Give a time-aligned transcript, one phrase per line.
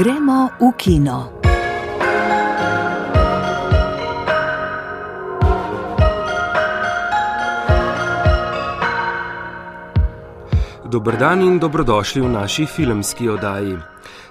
[0.00, 1.39] Gremo v kino.
[10.90, 13.76] Dobrodan in dobrodošli v naši filmski oddaji.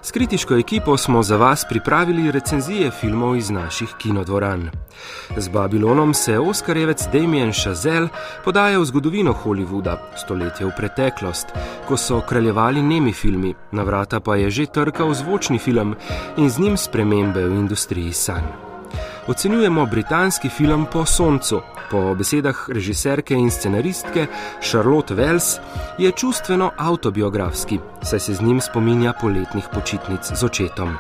[0.02, 4.70] S kritiško ekipo smo za vas pripravili recenzije filmov iz naših kinodvoran.
[5.38, 8.10] Z Babilonom se Oskarjevec Damien Chazelle
[8.46, 11.48] podaja v zgodovino Hollywooda, stoletje v preteklost,
[11.88, 15.96] ko so kraljevali nemi filmi, na vrata pa je že trkal zvočni film
[16.38, 18.69] in z njim spremembe v industriji sanj
[19.28, 21.62] ocenjujemo britanski film Po Soncu.
[21.92, 24.28] Po besedah režiserke in scenaristke
[24.62, 25.60] Charlotte Wells
[25.98, 30.98] je čustveno autobiografski, saj se z njim spominja poletnih počitnic z očetom.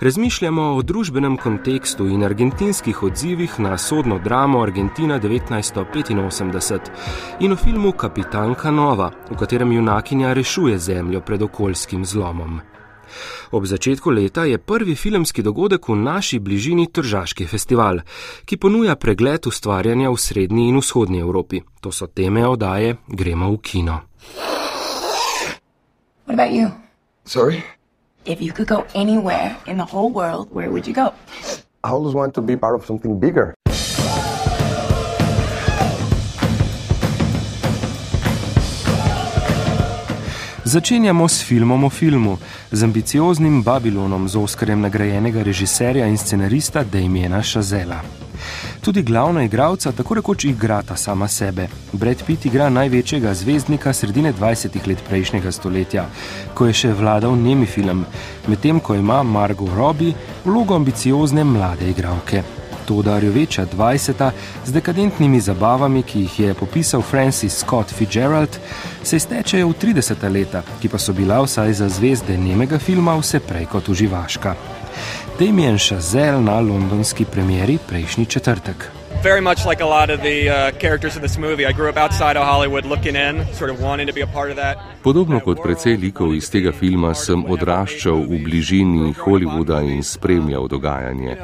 [0.00, 6.78] Razmišljamo o družbenem kontekstu in argentinskih odzivih na sodno dramo Argentina 1985
[7.40, 12.60] in o filmu Kapitanka Nova, v katerem junakinja rešuje zemljo pred okoljskim zlomom.
[13.50, 18.00] Ob začetku leta je prvi filmski dogodek v naši bližini Tržaški festival,
[18.44, 21.62] ki ponuja pregled ustvarjanja v srednji in vzhodnji Evropi.
[21.80, 24.00] To so teme oddaje Gremo v kino.
[26.26, 26.70] What about you?
[27.24, 27.64] Sorry?
[28.24, 31.12] If you could go anywhere in the whole world, where would you go?
[31.84, 33.54] I always want to be part of something bigger.
[40.64, 42.38] Začenjamo s filmom o filmu,
[42.72, 48.00] z ambicioznim Babilonom z Oskarjem nagrajenega režiserja in scenarista Damiena Šazela.
[48.80, 51.68] Tudi glavna igralca tako rekoč igrata sama sebe.
[51.92, 54.88] Brad Pitt igra največjega zvezdnika sredine 20.
[54.88, 56.08] let prejšnjega stoletja,
[56.54, 58.06] ko je še vladal nemi film,
[58.48, 62.63] medtem ko ima Margot Robbie vlogo ambiciozne mlade igralke.
[62.84, 64.30] To udarijo večja 20.
[64.66, 68.58] z dekadentnimi zabavami, ki jih je popisal Francis Scott Fitzgerald,
[69.02, 70.32] se iztečejo v 30.
[70.32, 74.54] leta, ki pa so bila vsaj za zvezde nemega filma vse prej kot uživaška.
[75.38, 78.90] Damien Chazelle na londonski premjeri prejšnji četrtek
[79.24, 81.64] very much like a lot of the uh, characters in this movie.
[81.64, 84.50] I grew up outside of Hollywood looking in, sort of wanting to be a part
[84.50, 84.76] of that.
[85.02, 91.38] Podobno kot precej likov iz tega filma sem odraščal v bližini Hollywooda in spremljal dogajanje.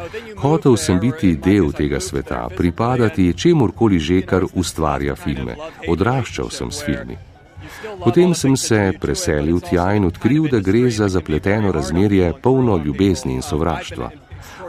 [0.44, 5.56] Hotel sem biti del tega sveta, pripadati čemurkoli že, kar ustvarja filme.
[5.88, 7.16] Odraščal sem s filmi.
[8.04, 13.42] Potem sem se preselil tja in odkril, da gre za zapleteno razmerje polno ljubezni in
[13.42, 14.10] sovraštva.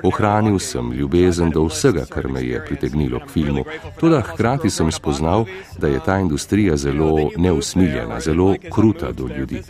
[0.04, 3.64] Ohranil sem ljubezen do vsega, kar me je pritegnilo k filmu,
[4.00, 5.46] tudi hkrati sem spoznal,
[5.78, 9.62] da je ta industrija zelo neusmiljena, zelo kruta do ljudi.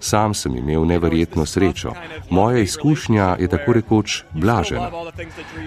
[0.00, 1.92] Sam sem imel neverjetno srečo,
[2.30, 4.90] moja izkušnja je tako rekoč blažena.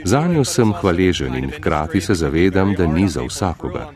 [0.04, 3.92] Za njo sem hvaležen in hkrati se zavedam, da ni za vsakoga.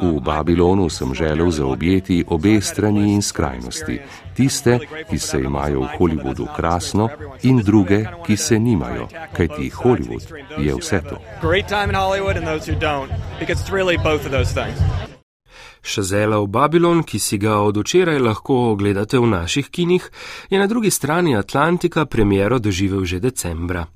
[0.00, 4.00] V Babilonu sem želel zaobjeti obe strani in skrajnosti,
[4.36, 4.78] tiste,
[5.10, 7.08] ki se imajo v Hollywoodu krasno,
[7.42, 10.22] in druge, ki se nimajo, kajti Hollywood
[10.58, 11.16] je vse to.
[15.84, 20.10] Šazelov Babilon, ki si ga od včeraj lahko ogledate v naših kinih,
[20.50, 23.86] je na drugi strani Atlantika premjero doživel že decembra.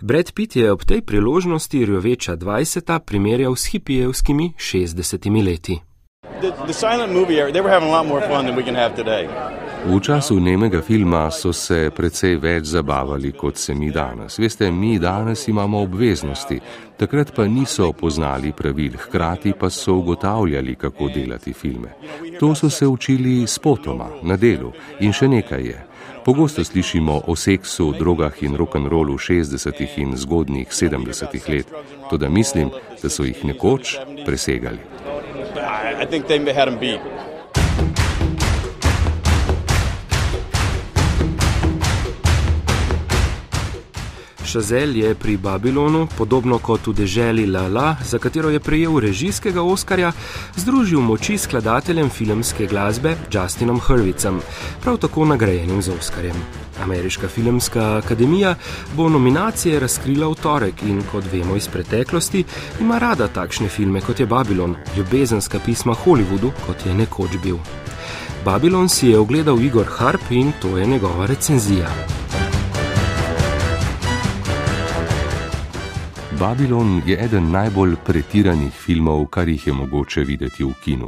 [0.00, 2.98] Brad Pitt je ob tej priložnosti rjoveča 20.
[2.98, 5.80] primerjal s hipijevskimi 60 leti.
[9.82, 14.38] V času nemega filma so se precej več zabavali, kot se mi danes.
[14.38, 16.60] Veste, mi danes imamo obveznosti,
[16.96, 21.96] takrat pa niso poznali pravil, hkrati pa so ugotavljali, kako delati filme.
[22.38, 25.82] To so se učili spotoma, na delu in še nekaj je.
[26.24, 29.82] Pogosto slišimo o seksu, drogah in rock'n'rollu 60.
[29.96, 31.48] in zgodnjih 70.
[31.48, 31.66] let,
[32.10, 32.70] tudi mislim,
[33.02, 34.78] da so jih nekoč presegali.
[36.02, 37.31] I think they had them beat.
[44.44, 50.12] Šazel je pri Babilonu, podobno kot v deželi Lala, za katero je prejel režijskega Oskarja,
[50.56, 54.40] združil moči s skladateljem filmske glasbe Justinom Hurvicem,
[54.82, 56.36] prav tako nagrajenim z Oskarjem.
[56.82, 58.54] Ameriška filmska akademija
[58.96, 62.44] bo nominacije razkrila v torek in, kot vemo iz preteklosti,
[62.80, 67.58] ima rada takšne filme kot je Babilon, ljubezenska pisma Hollywoodu, kot je nekoč bil.
[68.44, 71.88] Babilon si je ogledal Igor Harp in to je njegova recenzija.
[76.42, 81.06] Babilon je eden najbolj pretiranih filmov, kar jih je mogoče videti v kinu.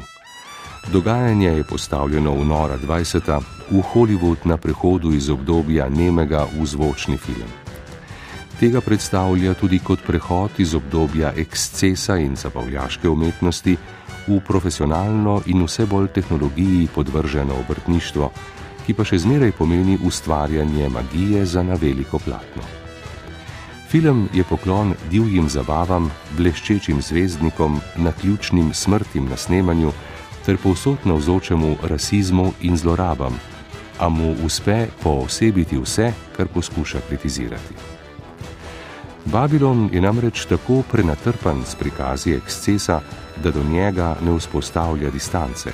[0.92, 3.40] Dogajanje je postavljeno v Nora 20.
[3.70, 7.50] v Hollywood na prehodu iz obdobja nemega v zvočni film.
[8.60, 13.76] Tega predstavlja tudi kot prehod iz obdobja ekscesa in zabavljaške umetnosti
[14.28, 18.30] v profesionalno in vse bolj tehnologiji podvrženo obrtništvo,
[18.86, 22.83] ki pa še zmeraj pomeni ustvarjanje magije za na veliko platno.
[23.94, 29.92] Film je poklon divjim zabavam, bleščečim zvezdnikom, naključnim smrtim na snemanju
[30.46, 33.38] ter povsod navzočemu rasizmu in zlorabam,
[33.98, 37.78] a mu uspe poosebiti vse, kar poskuša kritizirati.
[39.24, 43.00] Babilon je namreč tako prenatrpan s prikazi ekscesa,
[43.42, 45.70] da do njega ne vzpostavlja distance.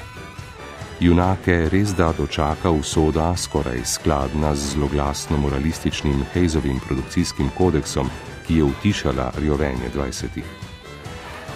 [1.00, 8.10] Junake res da dočaka usoda, skoraj skladna z zloglasno moralističnim Hejzovim produkcijskim kodeksom,
[8.46, 10.42] ki je utišala rjovenje 20.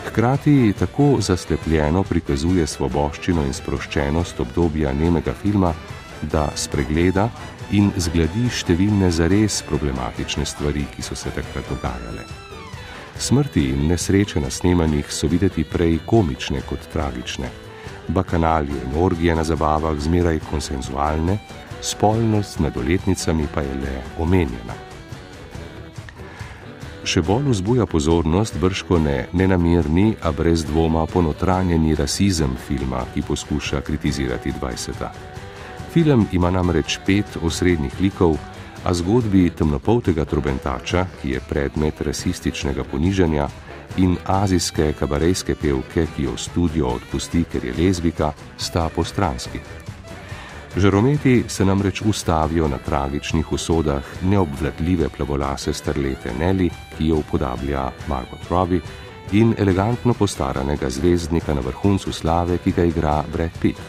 [0.07, 5.75] Hkrati tako zaslepljeno prikazuje svoboščino in sproščenost obdobja nemega filma,
[6.23, 7.29] da spregleda
[7.77, 12.25] in zgledi številne zares problematične stvari, ki so se takrat dogajale.
[13.19, 17.53] Smrti in nesreče na snemanjih so videti prej komične kot tragične,
[18.09, 21.39] bakanalije in orgije na zabavah zmeraj konsenzualne,
[21.83, 24.75] spolnost med doletnicami pa je le omenjena.
[27.05, 33.83] Še bolj vzbuja pozornost brško ne nenamirni, a brez dvoma ponotranjeni rasizem filma, ki poskuša
[33.85, 35.05] kritizirati 20.
[35.93, 38.39] Film ima namreč pet osrednjih likov,
[38.85, 43.49] a zgodbi temnopoltega trobentača, ki je predmet rasističnega ponižanja,
[43.97, 49.61] in azijske kabarejske pevke, ki jo studio odpusti, ker je lezbika, sta postranski.
[50.77, 58.51] Žarometi se namreč ustavijo na tragičnih usodah neobvladljive plavolase starlete Nelly, ki jo upodablja Margot
[58.51, 58.81] Robbie,
[59.33, 63.81] in elegantno postaranega zvezdnika na vrhuncu slave, ki ga igra Brad Pitt.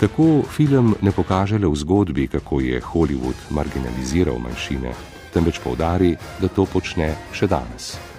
[0.00, 4.94] Tako film ne pokaže le v zgodbi, kako je Hollywood marginaliziral manjšine,
[5.32, 8.11] temveč povdari, da to počne še danes.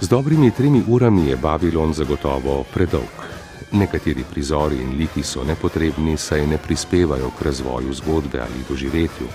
[0.00, 3.24] Z dobrimi tremi urami je Babilon zagotovo predolg.
[3.72, 9.26] Nekateri prizori in liki so nepotrebni, saj ne prispevajo k razvoju zgodbe ali doživetju.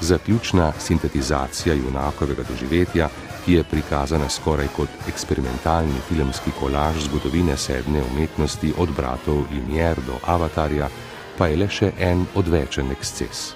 [0.00, 3.08] Zaključna sintetizacija junakovega doživetja
[3.44, 10.18] ki je prikazana skoraj kot eksperimentalni filmski kolaž zgodovine sedme umetnosti od bratov Limier do
[10.26, 10.88] Avatarja,
[11.38, 13.54] pa je le še en odvečen eksces.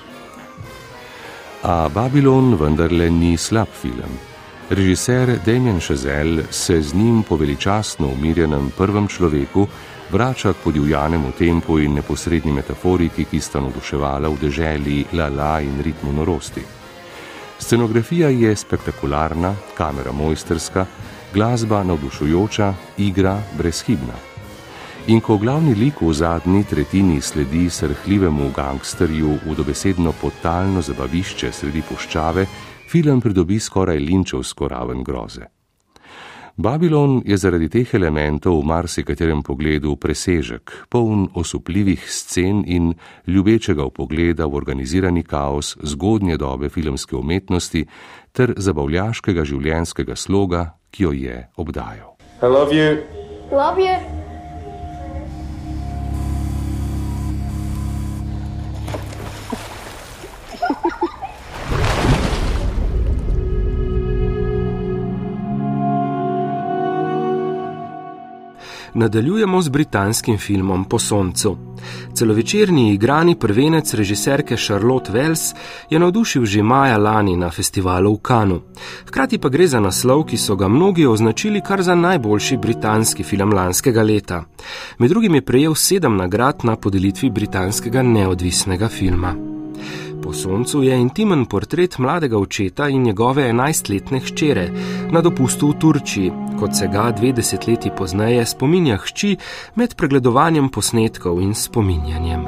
[1.62, 4.18] A Babylon vendarle ni slab film.
[4.68, 9.66] Režiser Damien Chazelle se z njim po veličastno umirjenem prvem človeku
[10.10, 16.12] vrača k podivjanemu tempu in neposrednji metaforiki, ki sta navduševala v deželi la-la in ritmu
[16.12, 16.62] norosti.
[17.58, 20.86] Scenografija je spektakularna, kamera mojsterska,
[21.34, 24.18] glasba navdušujoča, igra brezhibna.
[25.06, 31.82] In ko glavni lik v zadnji tretjini sledi srhljivemu gangsterju v dobesedno potalno zabavišče sredi
[31.82, 32.46] puščave,
[32.88, 35.46] film pridobi skoraj linčevsko raven groze.
[36.56, 42.94] Babilon je zaradi teh elementov v marsikaterem pogledu presežek, poln osupljivih scen in
[43.28, 47.84] ljubečega pogleda v organizirani kaos zgodnje dobe filmske umetnosti
[48.32, 52.16] ter zabavljaškega življenjskega sloga, ki jo je obdajal.
[52.40, 53.04] I love you.
[53.52, 54.25] Love you.
[68.96, 71.56] Nadaljujemo z britanskim filmom Po soncu.
[72.14, 75.54] Celovečerni igrani prvenec režiserke Charlotte Wells
[75.90, 78.60] je navdušil že maja lani na festivalu v Kanu.
[79.06, 83.52] Hkrati pa gre za naslov, ki so ga mnogi označili kar za najboljši britanski film
[83.52, 84.44] lanskega leta.
[84.98, 89.55] Med drugim je prejel sedem nagrad na podelitvi britanskega neodvisnega filma.
[90.26, 94.70] Po soncu je intimen portret mladega očeta in njegove enajstletne hčere
[95.10, 99.36] na dopustu v Turčiji, kot se ga dve desetletji pozneje spominja hči
[99.74, 102.42] med pregledovanjem posnetkov in spominjanjem.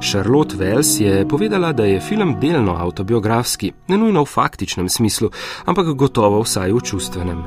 [0.00, 5.30] Charlotte Wells je povedala, da je film delno autobiografski, ne nujno v faktičnem smislu,
[5.64, 7.44] ampak gotovo vsaj v čustvenem.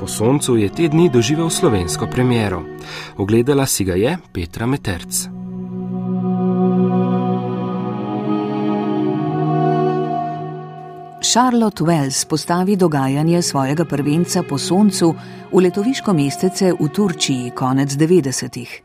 [0.00, 2.64] Po soncu je te dni doživel slovensko premiero.
[3.16, 5.43] Ogledala si ga je Petra Meterc.
[11.34, 15.14] Charlotte Wells postavi dogajanje svojega prvenca po soncu
[15.52, 18.82] v letoviško mestece v Turčiji konec 90-ih.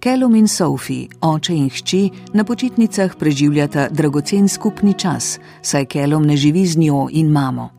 [0.00, 6.36] Kellum in Sophie, oče in hči, na počitnicah preživljata dragocen skupni čas, saj Kellum ne
[6.36, 7.70] živi z njo in mamo.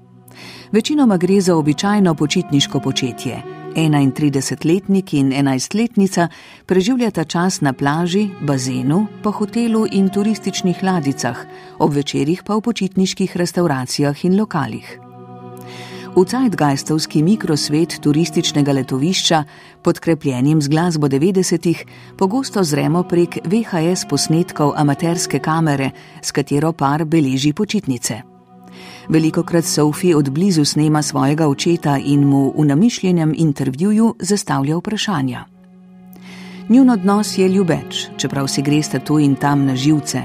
[0.71, 3.58] Večinoma gre za običajno počitniško početje.
[3.75, 6.27] 31-letnik in 11-letnica
[6.65, 11.37] preživljata čas na plaži, bazenu, pa hotelu in turističnih ladicah,
[11.79, 14.99] ob večerjih pa v počitniških restauracijah in lokalih.
[16.15, 19.43] V Zeitgeistovski mikrosvet turističnega letovišča,
[19.81, 21.85] podkrepljenim z glasbo 90-ih,
[22.17, 28.28] pogosto zremo prek VHS posnetkov amaterske kamere, s katero par beleži počitnice.
[29.09, 35.45] Veliko krat Sophie od blizu snema svojega očeta in mu v namišljenem intervjuju zastavlja vprašanja.
[36.69, 40.21] Njun odnos je ljubeč, čeprav si greste tu in tam na živce.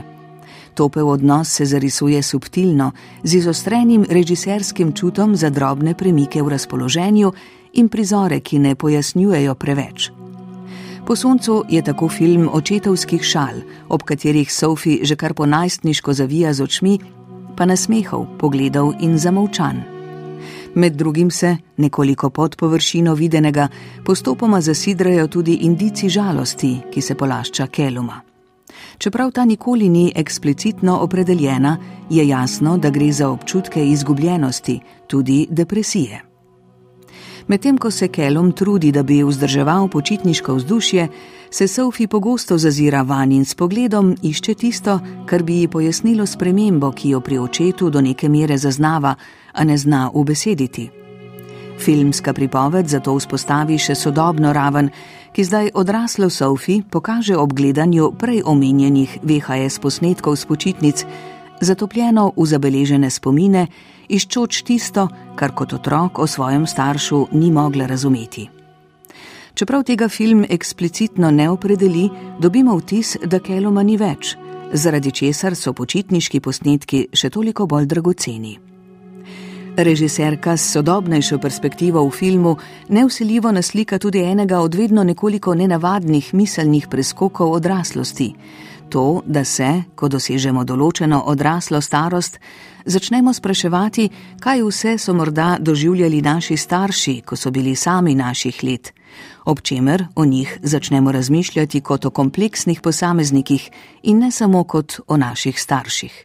[0.75, 2.91] Topel odnos se zarisuje subtilno,
[3.23, 7.33] z izostrenim režiserskim čutom za drobne premike v razpoloženju
[7.73, 10.11] in prizore, ki ne pojasnjujejo preveč.
[11.07, 16.53] Po soncu je tako film očetovskih šal, ob katerih Sophie že kar po najstniško zavija
[16.53, 16.99] z očmi,
[17.57, 19.83] pa nasmehov, pogledov in zamolčan.
[20.75, 23.69] Med drugim se, nekoliko pod površino videnega,
[24.05, 28.21] postopoma zasidrajo tudi indici žalosti, ki se polašča Keluma.
[28.99, 31.77] Čeprav ta nikoli ni eksplicitno opredeljena,
[32.11, 36.34] je jasno, da gre za občutke izgubljenosti, tudi depresije.
[37.49, 41.09] Medtem ko se Kelom trudi, da bi vzdrževal počitniško vzdušje,
[41.51, 46.93] se Sophie pogosto zazira van in s pogledom išče tisto, kar bi ji pojasnilo spremembo,
[46.93, 49.15] ki jo pri očetu do neke mere zaznava,
[49.53, 50.91] a ne zna ubesediti.
[51.79, 54.89] Filmska pripoved zato vzpostavi še sodobno raven,
[55.33, 61.05] ki zdaj odraslo Sophie pokaže ob gledanju prej omenjenih VHS posnetkov s počitnic,
[61.61, 63.67] zatopljeno v zabeležene spomine,
[64.09, 68.49] iščoč tisto, kar kot otrok o svojem staršu ni mogla razumeti.
[69.55, 72.09] Čeprav tega film eksplicitno ne opredeli,
[72.41, 74.35] dobimo vtis, da Keloma ni več,
[74.73, 78.59] zaradi česar so počitniški posnetki še toliko bolj dragoceni.
[79.77, 82.57] Režiserka s sodobnejšo perspektivo v filmu
[82.89, 88.29] neusiljivo naslika tudi enega od vedno nekoliko nenavadnih miselnih preskokov odraslosti.
[88.91, 92.39] To, da se, ko dosežemo določeno odraslo starost,
[92.85, 94.09] začnemo spraševati,
[94.41, 98.93] kaj vse so morda doživljali naši starši, ko so bili sami naših let,
[99.45, 103.71] ob čemer o njih začnemo razmišljati kot o kompleksnih posameznikih
[104.03, 106.25] in ne samo kot o naših starših.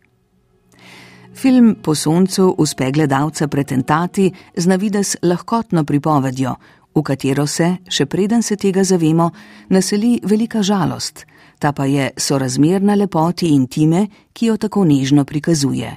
[1.35, 6.55] Film po soncu uspe gledalca pretentati z navides lahkotno pripovedjo,
[6.95, 9.29] v katero se, še preden se tega zavemo,
[9.69, 11.25] naseli velika žalost,
[11.59, 15.95] ta pa je sorazmerna lepoti intime, ki jo tako nežno prikazuje.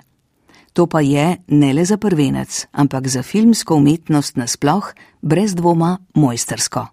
[0.73, 4.93] To pa je ne le za prvenec, ampak za filmsko umetnost nasploh,
[5.23, 6.87] brez dvoma mojstersko.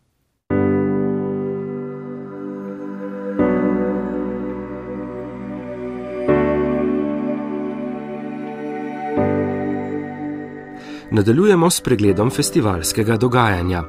[11.12, 13.84] Nadaljujemo s pregledom festivalskega dogajanja.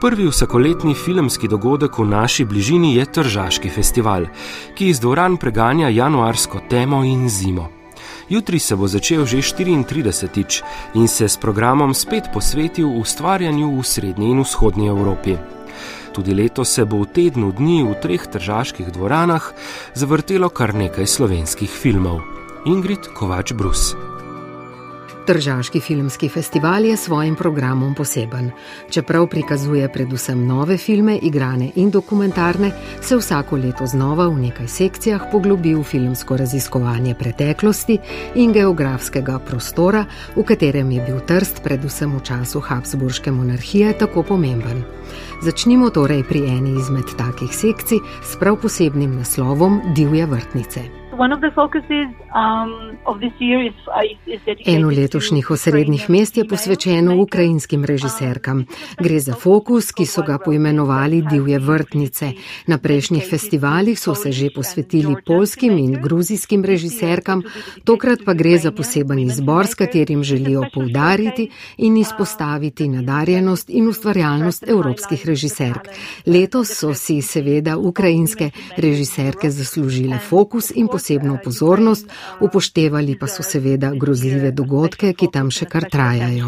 [0.00, 4.26] Prvi vsakoletni filmski dogodek v naši bližini je Tržaški festival,
[4.74, 7.68] ki iz dvoran preganja januarsko temo in zimo.
[8.28, 10.62] Jutri se bo začel že 34.
[10.94, 15.36] in se s programom spet posvetil ustvarjanju v srednji in vzhodnji Evropi.
[16.12, 19.52] Tudi leto se bo v tednu dni v treh tržaških dvoranah
[19.94, 22.20] zavrtelo kar nekaj slovenskih filmov.
[22.64, 24.13] Ingrid Kovač Brus.
[25.26, 28.50] Tržaški filmski festival je svojim programom poseben.
[28.90, 35.22] Čeprav prikazuje predvsem nove filme, igrane in dokumentarne, se vsako leto znova v nekaj sekcijah
[35.32, 37.98] poglobi v filmsko raziskovanje preteklosti
[38.34, 40.04] in geografskega prostora,
[40.36, 44.84] v katerem je bil Trst predvsem v času Habsburške monarhije tako pomemben.
[45.42, 51.03] Začnimo torej pri eni izmed takih sekcij s prav posebnim naslovom Divje vrtnice.
[51.14, 51.20] Um,
[53.06, 53.22] uh,
[54.66, 58.64] Eno letošnjih osrednjih mest je posvečeno ukrajinskim režiserkam.
[58.98, 62.32] Gre za fokus, ki so ga poimenovali Divje vrtnice.
[62.66, 67.42] Na prejšnjih festivalih so se že posvetili polskim in gruzijskim režiserkam,
[67.84, 74.68] tokrat pa gre za poseben izbor, s katerim želijo poudariti in izpostaviti nadarjenost in ustvarjalnost
[74.68, 75.88] evropskih režiserk.
[76.26, 82.08] Letos so si seveda ukrajinske režiserke zaslužile fokus in posebej posebno pozornost,
[82.40, 86.46] upoštevali pa so seveda grozljive dogodke, ki tam še kar trajajo.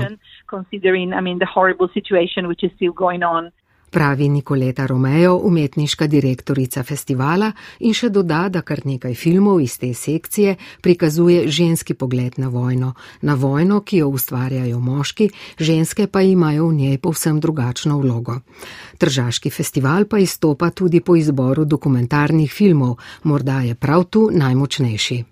[3.96, 7.46] Pravi Nikoleta Romeo, umetniška direktorica festivala
[7.80, 10.52] in še doda, da kar nekaj filmov iz te sekcije
[10.84, 16.76] prikazuje ženski pogled na vojno, na vojno, ki jo ustvarjajo moški, ženske pa imajo v
[16.82, 18.36] njej povsem drugačno vlogo.
[19.00, 25.22] Tržaški festival pa izstopa tudi po izboru dokumentarnih filmov, morda je prav tu najmočnejši.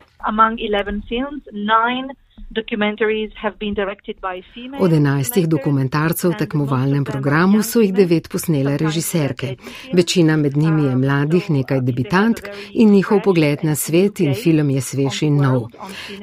[4.81, 9.57] Od enajstih dokumentarcev v tekmovalnem programu so jih devet posnele režiserke.
[9.93, 14.81] Večina med njimi je mladih, nekaj debitantk in njihov pogled na svet in film je
[14.81, 15.69] svež in nov.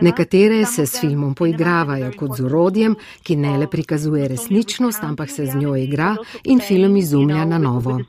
[0.02, 5.46] Nekatere se s filmom poigravajo kot z urodjem, ki ne le prikazuje resničnost, ampak se
[5.46, 8.00] z njo igra in film izumlja na novo.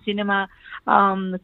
[0.86, 1.34] Um,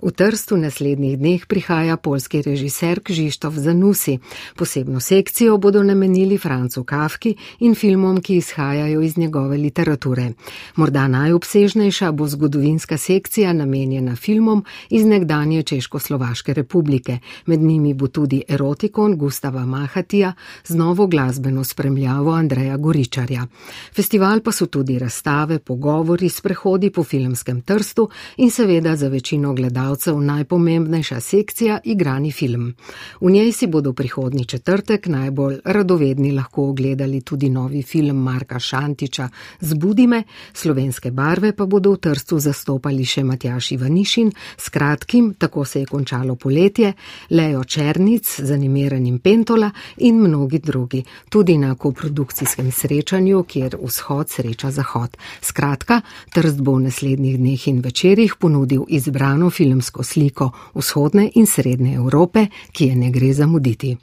[0.00, 4.16] V Trstu v naslednjih dneh prihaja polski režiser Kžištof Zanusi.
[4.56, 10.32] Posebno sekcijo bodo namenili Francu Kafki in filmom, ki izhajajo iz njegove literature.
[10.76, 17.18] Morda najobsežnejša bo zgodovinska sekcija namenjena filmom iz nekdanje Češko-Slovaške republike.
[17.46, 20.32] Med njimi bo tudi erotikon Gustava Mahatija
[20.64, 23.46] z novo glasbeno spremljavo Andreja Goričarja.
[23.92, 29.89] Festival pa so tudi razstave, pogovori, sprehodi po filmskem Trstu in seveda za večino gledalcev
[29.90, 32.74] gledalcev najpomembnejša sekcija igrani film.
[33.20, 39.28] V njej si bodo prihodni četrtek najbolj radovedni lahko ogledali tudi novi film Marka Šantiča
[39.60, 45.64] z Budime, slovenske barve pa bodo v Trstu zastopali še Matjaš Ivanišin s kratkim, tako
[45.64, 46.92] se je končalo poletje,
[47.30, 54.70] Lejo Černic z animiranim Pentola in mnogi drugi, tudi na koprodukcijskem srečanju, kjer vzhod sreča
[54.70, 55.16] zahod.
[55.40, 56.00] Skratka,
[56.32, 61.94] Trst bo v naslednjih dneh in večerjih ponudil izbrano film filmsko sliko vzhodne in srednje
[61.94, 63.96] Evrope, ki je ne gre zamuditi.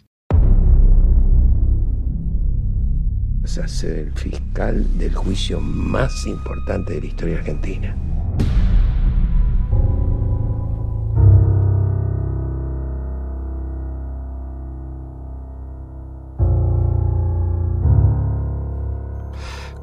[3.68, 7.96] Ser el fiscal del juicio más importante de la historia argentina.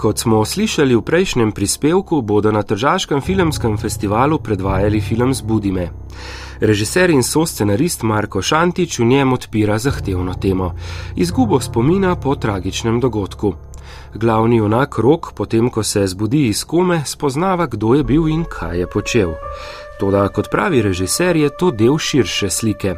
[0.04, 5.88] Kot smo slišali v prejšnjem prispevku, bodo na Tržaškem filmskem festivalu predvajali film z Budime.
[6.61, 10.76] Režiser in soscenarist Marko Šantič v njem odpira zahtevno temo:
[11.16, 13.54] izgubo spomina po tragičnem dogodku.
[14.14, 18.84] Glavni junak rok, potem ko se zbudi iz kome, spoznava, kdo je bil in kaj
[18.84, 19.32] je počel.
[19.96, 22.94] Toda, kot pravi režiser, je to del širše slike.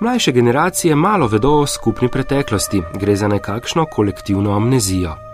[0.00, 5.31] Mlajše generacije malo vedo o skupni preteklosti, gre za nekakšno kolektivno amnezijo.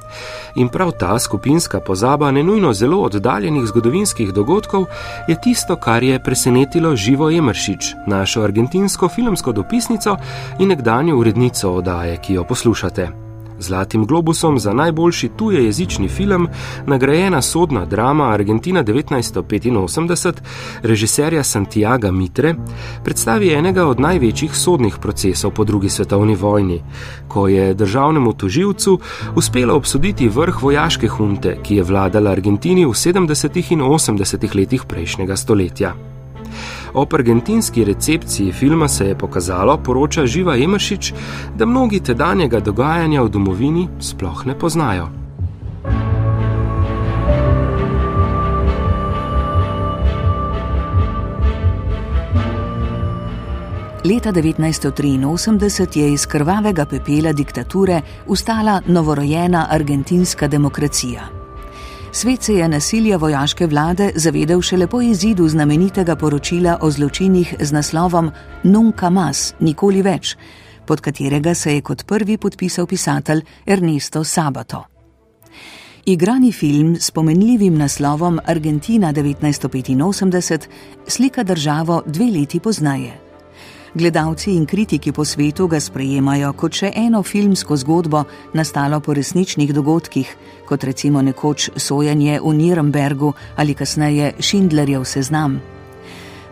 [0.54, 4.86] In prav ta skupinska pozaba ne nujno zelo oddaljenih zgodovinskih dogodkov
[5.28, 10.16] je tisto, kar je presenetilo Živo Emršič, našo argentinsko filmsko dopisnico
[10.58, 13.27] in nekdanjo urednico odaje, ki jo poslušate.
[13.58, 16.48] Zlatim globusom za najboljši tujejezični film
[16.86, 20.32] nagrajena sodna drama Argentina 1985
[20.82, 22.54] režiserja Santiago Mitre
[23.04, 26.82] predstavi enega od največjih sodnih procesov po drugi svetovni vojni,
[27.28, 28.98] ko je državnemu toživcu
[29.36, 33.72] uspelo obsoditi vrh vojaške hunte, ki je vladala Argentini v 70.
[33.72, 34.54] in 80.
[34.54, 35.94] letih prejšnjega stoletja.
[36.98, 41.12] Ob argentinski recepciji filma se je pokazalo, poroča Živa Emašič,
[41.56, 45.06] da mnogi tedanjega dogajanja v domovini sploh ne poznajo.
[54.04, 61.37] Leta 1983 je iz krvavega pepela diktature ustala novorojena argentinska demokracija.
[62.12, 67.72] Svet se je nasilja vojaške vlade zavedel šele po izidu znamenitega poročila o zločinih z
[67.72, 68.30] naslovom
[68.62, 70.36] Nunca Mas, nikoli več,
[70.86, 74.84] pod katerega se je kot prvi podpisal pisatelj Ernesto Sabato.
[76.06, 80.68] Igrani film s pomenljivim naslovom Argentina 1985
[81.06, 83.27] slika državo dve leti pozneje.
[83.94, 89.72] Gledalci in kritiki po svetu ga sprejemajo kot še eno filmsko zgodbo, nastalo po resničnih
[89.72, 90.28] dogodkih,
[90.68, 95.56] kot recimo nekoč sojenje v Nirnbergu ali kasneje Schindlerjev seznam.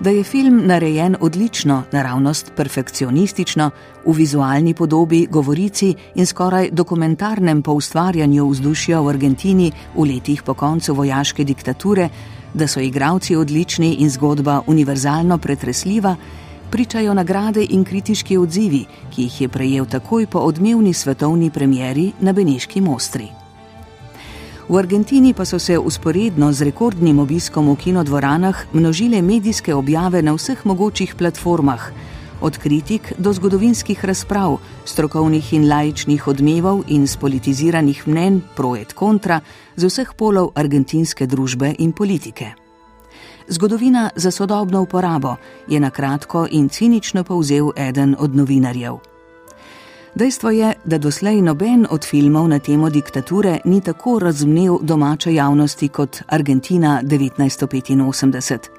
[0.00, 3.70] Da je film narejen odlično, naravnost perfekcionistično,
[4.04, 10.94] v vizualni podobi, govorici in skoraj dokumentarnem poustvarjanju vzdušja v Argentini v letih po koncu
[10.94, 12.08] vojaške diktature,
[12.54, 16.16] da so igravci odlični in zgodba univerzalno pretresljiva,
[16.70, 22.32] pričajo nagrade in kritiški odzivi, ki jih je prejel takoj po odmevni svetovni premjeri na
[22.32, 23.28] Beneški mostri.
[24.68, 30.34] V Argentini pa so se usporedno z rekordnim obiskom v kinodvoranah množile medijske objave na
[30.34, 31.90] vseh mogočih platformah,
[32.40, 39.40] od kritik do zgodovinskih razprav, strokovnih in laičnih odmevov in spolitiziranih mnen pro et contra
[39.76, 42.65] z vseh polov argentinske družbe in politike.
[43.48, 45.36] Zgodovina za sodobno uporabo
[45.68, 48.96] je na kratko in cinično povzel eden od novinarjev.
[50.14, 55.88] Dejstvo je, da doslej noben od filmov na temo diktature ni tako razumel domače javnosti
[55.88, 58.75] kot Argentina 1985.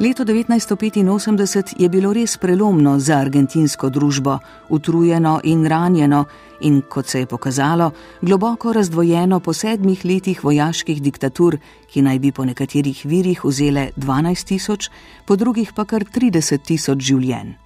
[0.00, 6.24] Leto 1985 je bilo res prelomno za argentinsko družbo, utrujeno in ranjeno
[6.60, 12.32] in, kot se je pokazalo, globoko razdvojeno po sedmih letih vojaških diktatur, ki naj bi
[12.32, 14.90] po nekaterih virih vzele 12 tisoč,
[15.26, 17.63] po drugih pa kar 30 tisoč življenj.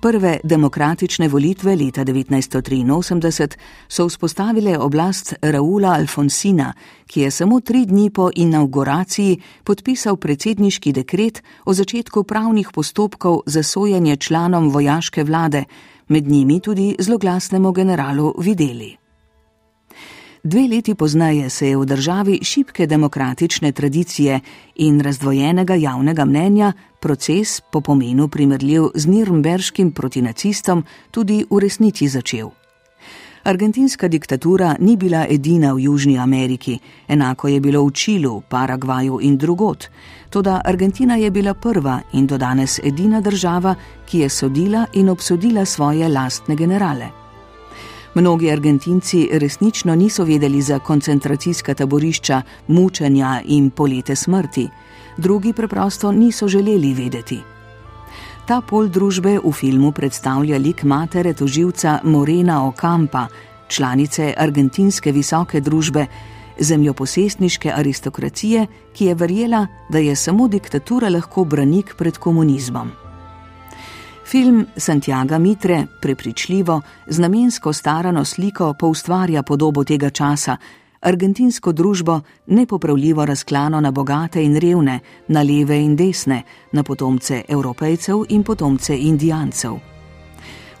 [0.00, 3.56] Prve demokratične volitve leta 1983
[3.88, 6.72] so vzpostavile oblast Raula Alfonsina,
[7.06, 13.62] ki je samo tri dni po inauguraciji podpisal predsedniški dekret o začetku pravnih postopkov za
[13.62, 15.64] sojenje članom vojaške vlade,
[16.08, 19.07] med njimi tudi zloglasnemu generalu Videli.
[20.44, 24.40] Dve leti pozneje se je v državi šibke demokratične tradicije
[24.74, 32.08] in razdvojenega javnega mnenja proces po pomenu primerljiv z Nirnberškim proti nacistom tudi v resnici
[32.08, 32.50] začel.
[33.44, 39.38] Argentinska diktatura ni bila edina v Južni Ameriki, enako je bilo v Čilu, Paragvaju in
[39.38, 39.88] drugot.
[40.30, 43.74] Toda Argentina je bila prva in do danes edina država,
[44.06, 47.27] ki je sodila in obsodila svoje lastne generale.
[48.18, 54.68] Mnogi Argentinci resnično niso vedeli za koncentracijska taborišča, mučenja in polete smrti,
[55.16, 57.38] drugi preprosto niso želeli vedeti.
[58.46, 63.26] Ta pol družbe v filmu predstavlja lik matere toživca Morena Ocampa,
[63.68, 66.06] članice argentinske visoke družbe,
[66.58, 73.07] zemljoposestniške aristokracije, ki je verjela, da je samo diktatura lahko branik pred komunizmom.
[74.28, 80.56] Film Santiago Mitre prepričljivo, z namensko starano sliko poustvarja podobo tega časa,
[81.00, 88.24] argentinsko družbo nepopravljivo razklano na bogate in revne, na leve in desne, na potomce evropejcev
[88.28, 89.78] in potomce indijancev.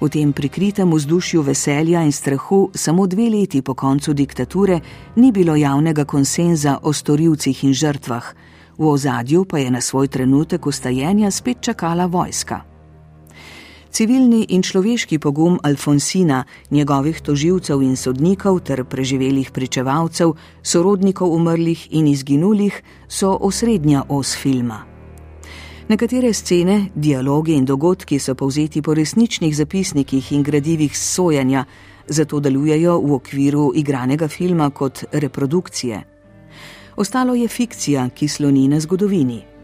[0.00, 4.80] V tem prikritem vzdušju veselja in strahu samo dve leti po koncu diktature
[5.16, 8.34] ni bilo javnega konsenza o storilcih in žrtvah,
[8.78, 12.77] v ozadju pa je na svoj trenutek ustajenja spet čakala vojska.
[13.90, 22.06] Civilni in človeški pogum Alfonsina, njegovih toživcev in sodnikov ter preživelih pričevalcev, sorodnikov umrlih in
[22.06, 24.84] izginulih so osrednja os filma.
[25.88, 31.64] Nekatere scene, dialogi in dogodki so povzeti po resničnih zapisnikih in gradivih sojenja,
[32.08, 36.02] zato delujejo v okviru igranega filma kot reprodukcije.
[36.96, 39.57] Ostalo je fikcija, ki sloni na zgodovini.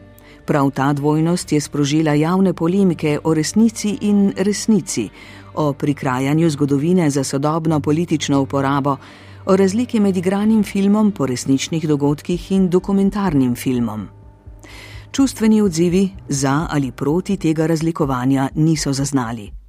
[0.46, 5.09] Prav ta dvojnost je sprožila javne polemike o resnici in resnici,
[5.54, 8.96] o prikrajanju zgodovine za sodobno politično uporabo,
[9.46, 14.09] o razliki med igranim filmom po resničnih dogodkih in dokumentarnim filmom.
[15.12, 19.63] Čustveni odzivi za ali proti tega razlikovanja niso zaznali.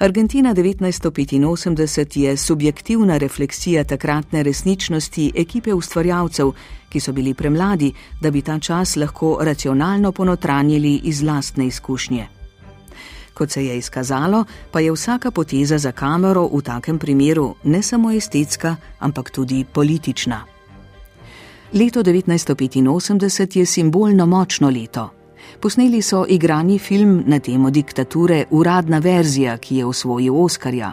[0.00, 6.52] Argentina 1985 je subjektivna refleksija takratne resničnosti ekipe ustvarjalcev,
[6.88, 12.28] ki so bili premladi, da bi ta čas lahko racionalno ponotranjili iz lastne izkušnje.
[13.34, 18.10] Kot se je izkazalo, pa je vsaka poteza za kamero v takem primeru ne samo
[18.10, 20.44] estetska, ampak tudi politična.
[21.72, 25.19] Leto 1985 je simbolno močno leto.
[25.60, 30.92] Posneli so igrani film na temo diktature, uradna verzija, ki je osvojil Oskarja.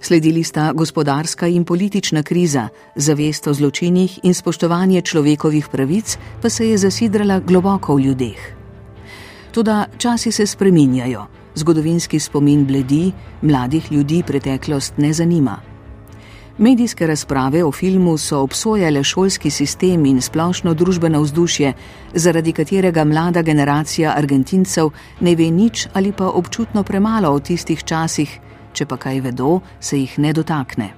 [0.00, 6.68] Sledili sta gospodarska in politična kriza, zavest o zločinih in spoštovanje človekovih pravic pa se
[6.68, 8.56] je zasidrala globoko v ljudeh.
[9.52, 15.71] Toda časi se spreminjajo, zgodovinski spomin bledi, mladih ljudi preteklost ne zanima.
[16.62, 21.72] Medijske razprave o filmu so obsojale šolski sistem in splošno družbeno vzdušje,
[22.14, 28.38] zaradi katerega mlada generacija Argentincev ne ve nič ali pa občutno premalo o tistih časih,
[28.72, 30.88] če pa kaj vedo, se jih ne dotakne.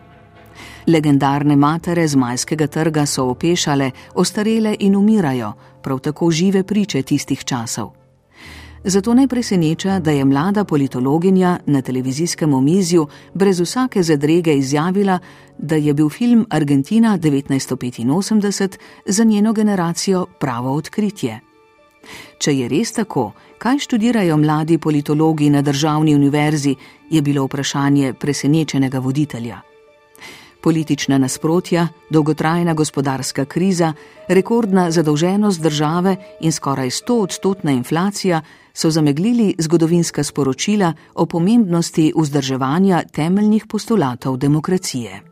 [0.86, 7.44] Legendarne matere z majskega trga so opešale, ostarele in umirajo, prav tako žive priče tistih
[7.44, 8.03] časov.
[8.86, 15.18] Zato ne preseneča, da je mlada politologinja na televizijskem omizju brez vsake zadrege izjavila,
[15.58, 21.40] da je bil film Argentina 1985 za njeno generacijo pravo odkritje.
[22.38, 26.74] Če je res tako, kaj študirajo mladi politologi na državni univerzi,
[27.10, 29.60] je bilo vprašanje presenečenega voditelja.
[30.60, 33.92] Politična nasprotja, dolgotrajna gospodarska kriza,
[34.28, 38.42] rekordna zadolženost države in skoraj 100-odstotna inflacija
[38.74, 45.22] so zameglili zgodovinska sporočila o pomembnosti vzdrževanja temeljnih postulatov demokracije.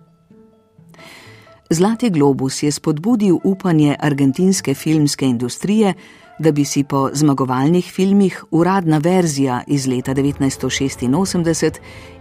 [1.70, 5.94] Zlati globus je spodbudil upanje argentinske filmske industrije,
[6.38, 11.72] da bi si po zmagovalnih filmih uradna verzija iz leta 1986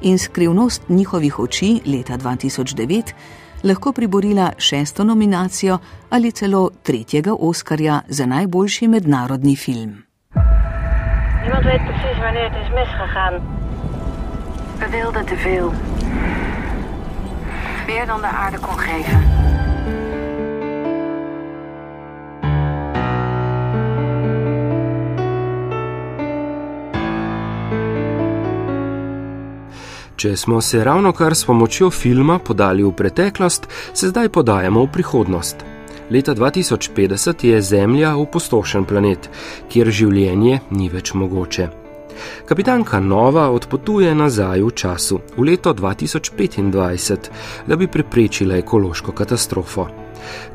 [0.02, 3.12] in skrivnost njihovih oči leta 2009
[3.64, 5.78] lahko priborila šesto nominacijo
[6.10, 10.11] ali celo tretjega Oskarja za najboljši mednarodni film.
[11.44, 13.34] Iemand weet precies wanneer het is misgegaan.
[14.80, 15.74] We wilden te veel.
[17.88, 19.42] Meer dan de aarde kon geven.
[30.16, 34.92] Če smo se ravno kar s pomočjo filma podali v preteklost, se zdaj podajamo v
[34.94, 35.71] prihodnost.
[36.12, 39.30] Leta 2050 je Zemlja opustošen planet,
[39.72, 41.68] kjer življenje ni več mogoče.
[42.46, 47.30] Kapitanka Nova odpotuje nazaj v času, v leto 2025,
[47.68, 49.88] da bi preprečila ekološko katastrofo.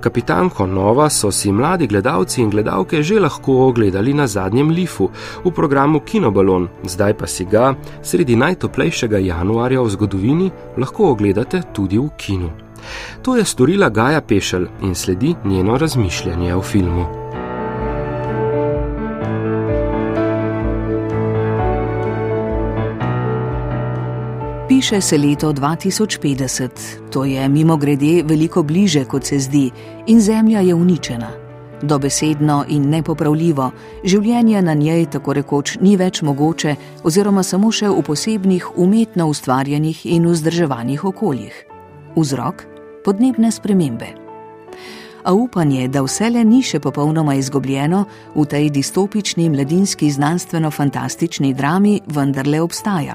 [0.00, 5.08] Kapitanko Nova so si mladi gledalci in gledalke že lahko ogledali na zadnjem lifu
[5.44, 11.98] v programu Kinobalon, zdaj pa si ga sredi najtoplejšega januarja v zgodovini lahko ogledate tudi
[11.98, 12.65] v kinu.
[13.22, 17.26] To je storila Gaja Pešel in sledi njeno razmišljanje o filmu.
[24.68, 26.68] Piše se leto 2050,
[27.12, 29.70] to je mimo grede veliko bliže, kot se zdi,
[30.06, 31.30] in Zemlja je uničena.
[31.82, 33.70] Dobesedno in nepopravljivo,
[34.04, 40.06] življenje na njej tako rekoč ni več mogoče, oziroma samo še v posebnih umetno ustvarjenih
[40.06, 41.64] in vzdrževanih okoljih.
[42.16, 42.75] Vzrok?
[43.06, 44.06] Podnebne spremembe.
[45.24, 48.00] A upanje, da vse le ni še popolnoma izgubljeno,
[48.34, 53.14] v tej distopični mladinski znanstveno-fantastični drami vendarle obstaja.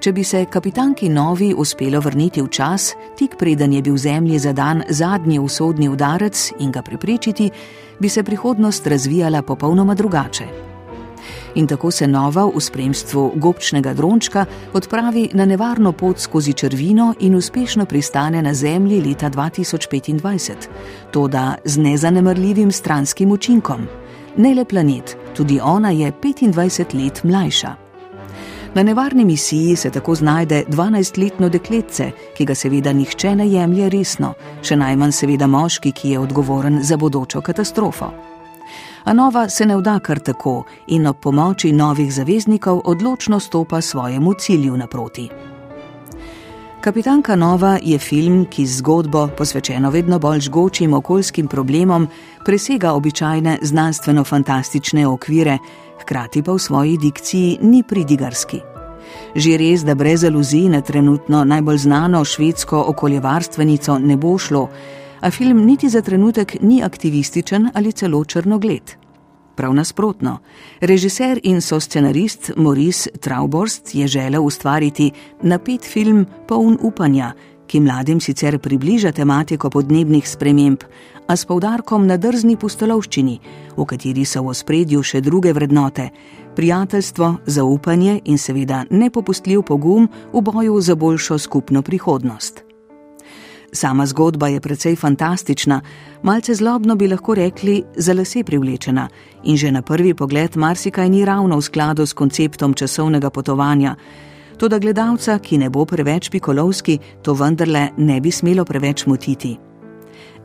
[0.00, 4.82] Če bi se kapitanki Novi uspelo vrniti v čas, tik preden je bil Zemlji zadan
[4.88, 7.50] zadnji usodni udarec in ga preprečiti,
[8.00, 10.73] bi se prihodnost razvijala popolnoma drugače.
[11.54, 17.34] In tako se Nova v spremstvu gobčnega drončka odpravi na nevarno pot skozi črvino in
[17.34, 20.52] uspešno pristane na Zemlji leta 2025,
[21.10, 23.86] toda z nezanemrljivim stranskim učinkom.
[24.36, 27.74] Ne le planet, tudi ona je 25 let mlajša.
[28.74, 34.34] Na nevarni misiji se tako znajde 12-letno dekletce, ki ga seveda nihče ne jemlje resno,
[34.62, 38.33] še najmanj seveda moški, ki je odgovoren za bodočo katastrofo.
[39.04, 44.32] A nova se ne vda kar tako in ob pomoči novih zaveznikov odločno stopa svojemu
[44.34, 45.28] cilju naproti.
[46.80, 52.08] Kapitanka Nova je film, ki z zgodbo, posvečeno vedno bolj žgočim okoljskim problemom,
[52.44, 55.58] presega običajne znanstveno-fantastične okvire,
[56.00, 58.60] hkrati pa v svoji dikciji ni pridigarski.
[59.34, 64.68] Že res, da brez aluzij na trenutno najbolj znano švedsko okoljevarstvenico ne bo šlo,
[65.24, 68.90] a film niti za trenutek ni aktivističen ali celo črnogled.
[69.54, 70.38] Prav nasprotno,
[70.80, 75.10] režiser in soscenarist Maurice Trauborst je želel ustvariti
[75.42, 77.32] napet film poln upanja,
[77.66, 80.84] ki mladim sicer približa tematiko podnebnih sprememb,
[81.26, 83.38] a s poudarkom na drzni pustolovščini,
[83.76, 86.10] v kateri so v ospredju še druge vrednote:
[86.56, 92.63] prijateljstvo, zaupanje in seveda nepopustljiv pogum v boju za boljšo skupno prihodnost.
[93.74, 95.80] Sama zgodba je precej fantastična,
[96.22, 99.08] malce zlobno bi lahko rekli, za lase privlečena
[99.44, 103.96] in že na prvi pogled marsikaj ni ravno v skladu s konceptom časovnega potovanja.
[104.58, 109.73] Toda gledalca, ki ne bo preveč pikolovski, to vendarle ne bi smelo preveč motiti.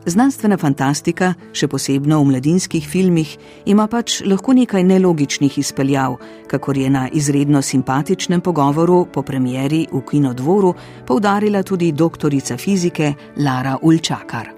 [0.06, 3.34] Znanstvena fantastika, še posebno v mladinskih filmih,
[3.68, 6.16] ima pač lahko nekaj nelogičnih izpeljav,
[6.48, 10.72] kakor je na izredno simpatičnem pogovoru po premjeri v Kinodvoru
[11.06, 14.48] poudarila tudi doktorica fizike Lara Ulčakar.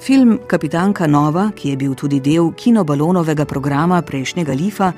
[0.00, 4.92] Film Kapitanka Nova, ki je bil tudi del kinobalonovega programa prejšnjega Lifa,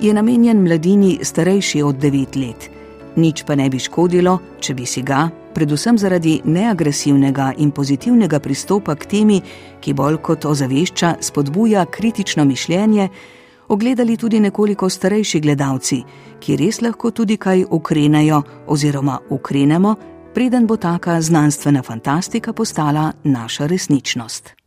[0.00, 2.70] je namenjen mladini starejši od 9 let.
[3.16, 8.94] Nič pa ne bi škodilo, če bi si ga, predvsem zaradi neagresivnega in pozitivnega pristopa
[8.94, 9.40] k temi,
[9.80, 13.08] ki bolj kot ozavešča spodbuja kritično mišljenje,
[13.68, 16.02] ogledali tudi nekoliko starejši gledalci,
[16.40, 19.94] ki res lahko tudi kaj ukrenejo oziroma ukrenemo,
[20.34, 24.59] preden bo taka znanstvena fantastika postala naša resničnost.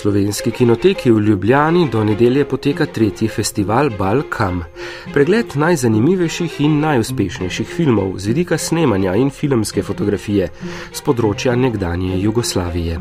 [0.00, 4.62] Slovenski kinoteki v Ljubljani do nedelje poteka tretji festival Balkam.
[5.12, 10.48] Pregled najzanimivejših in najuspešnejših filmov z vidika snemanja in filmske fotografije
[10.92, 12.96] z področja nekdanje Jugoslavije.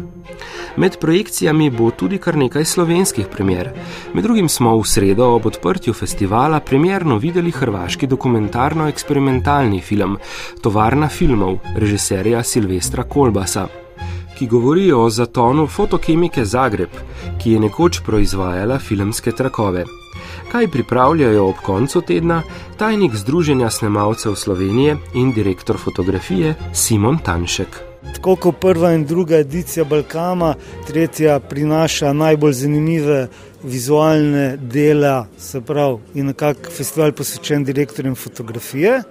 [0.76, 3.72] Med projekcijami bo tudi kar nekaj slovenskih premjer.
[4.14, 10.18] Med drugim smo v sredo ob odprtju festivala premjerno videli hrvaški dokumentarno-eksperimentalni film
[10.62, 13.70] Tovarna filmov režiserja Silvestra Kolbasa
[14.40, 16.90] ki govori o zatonu fotokemike Zagreb,
[17.44, 19.84] ki je nekoč proizvajala filmske trakove.
[20.52, 22.38] Kaj pripravljajo ob koncu tedna
[22.78, 27.82] tajnik Združenja snemalcev Slovenije in direktor fotografije Simon Tanšek.
[28.16, 30.56] Tako kot prva in druga edicija Balkana,
[30.88, 33.28] tretja prinaša najbolj zanimive
[33.64, 39.02] vizualne dela, se pravi, in nekako festival posvečen direktorjem fotografije.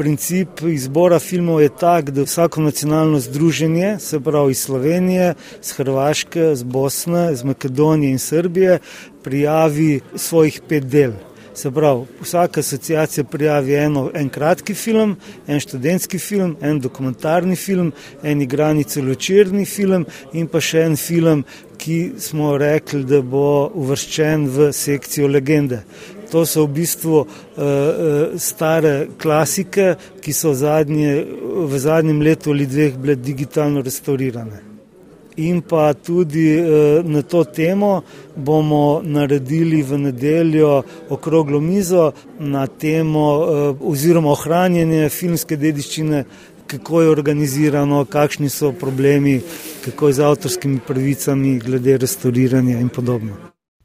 [0.00, 6.52] Princip izbora filmov je tak, da vsako nacionalno združenje, se pravi iz Slovenije, iz Hrvaške,
[6.52, 8.78] iz Bosne, iz Makedonije in Srbije,
[9.22, 11.12] prijavi svojih pet del.
[11.54, 17.92] Se pravi, vsaka asociacija prijavi eno, en kratki film, en študentski film, en dokumentarni film,
[18.22, 21.44] en igrani celočirni film in pa še en film,
[21.76, 25.82] ki smo rekli, da bo uvrščen v sekcijo legende.
[26.30, 31.24] To so v bistvu uh, uh, stare klasike, ki so zadnje,
[31.66, 34.60] v zadnjem letu ali dveh bile digitalno restaurirane.
[35.36, 38.02] In pa tudi uh, na to temo
[38.36, 43.26] bomo naredili v nedeljo okroglo mizo na temo
[43.80, 46.24] oziroma ohranjanje filmske dediščine,
[46.70, 49.40] kako je organizirano, kakšni so problemi,
[49.84, 53.34] kako je z avtorskimi pravicami glede restauriranja in podobno.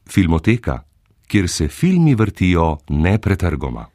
[0.10, 0.84] Filmoteka
[1.28, 3.86] kjer se filmi vrtijo nepretrgoma.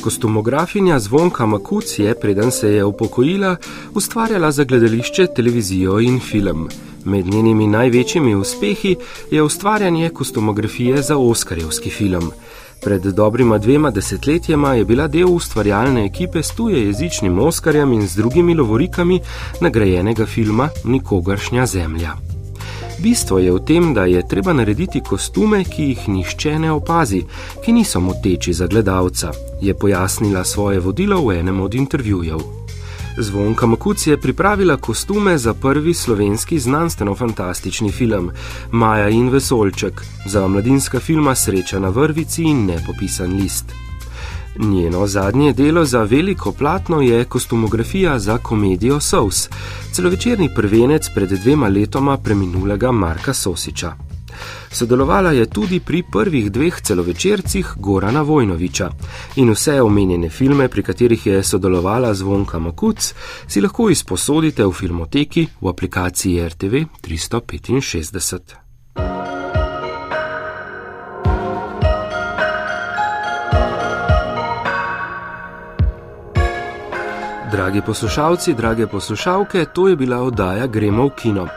[0.00, 3.56] Kostumografinja Zvonka Makuc je, preden se je upokojila,
[3.94, 6.68] ustvarjala za gledališče, televizijo in film.
[7.04, 8.96] Med njenimi največjimi uspehi
[9.30, 12.30] je ustvarjanje kostumografije za Oskarjevski film.
[12.80, 18.54] Pred dobrima dvema desetletjema je bila del ustvarjalne ekipe s tujejezičnim Oskarjem in z drugimi
[18.54, 19.20] lovorikami
[19.60, 22.12] nagrajenega filma Nikogaršnja zemlja.
[22.98, 27.22] Bistvo je v tem, da je treba narediti kostume, ki jih nihče ne opazi,
[27.64, 32.59] ki niso moteči za gledalca, je pojasnila svoje vodilo v enem od intervjujev.
[33.18, 38.30] Zvonka Makuc je pripravila kostume za prvi slovenski znanstveno-fantastični film
[38.70, 43.64] Maja in Vesolček za mladinska filma Sreča na vrvici in nepopisan list.
[44.58, 49.48] Njeno zadnje delo za veliko platno je kostumografija za komedijo Sous,
[49.92, 53.92] celovečerni prvenec pred dvema letoma preminulega Marka Sosiča.
[54.70, 58.90] Sodelovala je tudi pri prvih dveh celovečercih Gorana Vojnoviča
[59.36, 63.12] in vse omenjene filme, pri katerih je sodelovala zvonka Makuc,
[63.46, 68.69] si lahko izposodite v filmoteki v aplikaciji RTV 365.
[77.52, 81.48] Dragi poslušalci, drage poslušalke, to je bila oddaja Gremo v kino.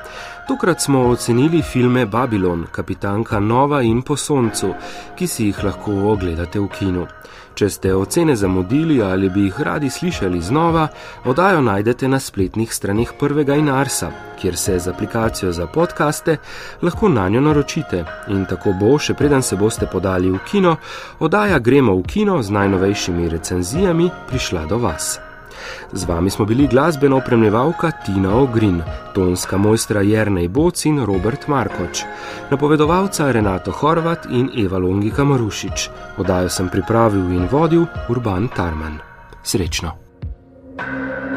[0.47, 4.73] Tokrat smo ocenili filme Babylon, Kapitanka Nova in Po Soncu,
[5.15, 7.06] ki si jih lahko ogledate v kinu.
[7.53, 10.88] Če ste ocene zamudili ali bi jih radi slišali znova,
[11.25, 14.10] oddajo najdete na spletnih straneh prvega in Arsa,
[14.41, 16.38] kjer se z aplikacijo za podkaste
[16.82, 18.06] lahko na njo naročite.
[18.27, 20.75] In tako bo, še preden se boste podali v kino,
[21.19, 25.19] oddaja Gremo v kino z najnovejšimi recenzijami prišla do vas.
[25.91, 28.82] Z vami smo bili glasbena opremljevalka Tina Ogrin,
[29.13, 32.04] tonska mojstra Jrnej Boc in Robert Markoč,
[32.52, 35.89] napovedovalca Renato Horvat in Eva Longika Marušič.
[36.17, 38.99] Odajo sem pripravil in vodil Urban Tarman.
[39.43, 39.91] Srečno!
[40.76, 41.33] thank you